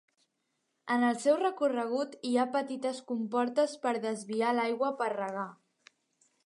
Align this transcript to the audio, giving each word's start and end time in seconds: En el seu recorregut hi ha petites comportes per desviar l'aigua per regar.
En 0.95 1.03
el 1.09 1.19
seu 1.23 1.37
recorregut 1.41 2.15
hi 2.29 2.33
ha 2.37 2.47
petites 2.57 3.03
comportes 3.13 3.77
per 3.85 3.95
desviar 4.09 4.55
l'aigua 4.61 4.95
per 5.03 5.13
regar. 5.17 5.47